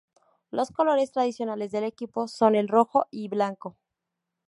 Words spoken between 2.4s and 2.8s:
el